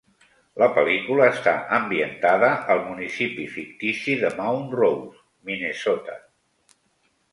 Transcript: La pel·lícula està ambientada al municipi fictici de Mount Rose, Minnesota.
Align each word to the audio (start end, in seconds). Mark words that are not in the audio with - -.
La 0.61 0.67
pel·lícula 0.75 1.25
està 1.33 1.51
ambientada 1.79 2.49
al 2.75 2.81
municipi 2.87 3.45
fictici 3.57 4.17
de 4.25 4.35
Mount 4.41 4.67
Rose, 4.81 5.23
Minnesota. 5.51 6.21